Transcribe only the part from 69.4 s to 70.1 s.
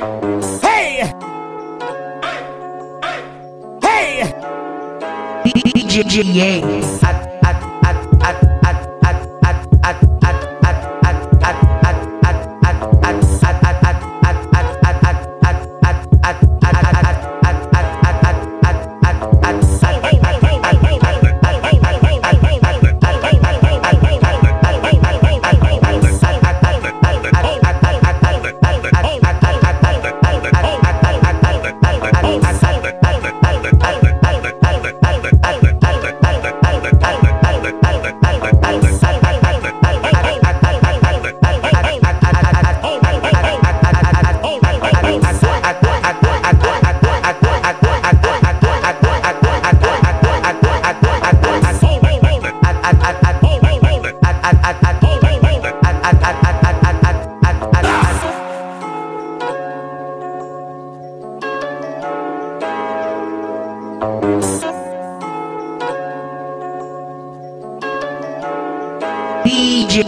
DJ